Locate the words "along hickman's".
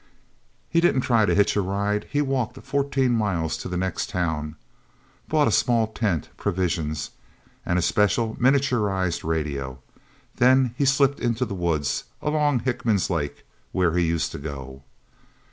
12.19-13.11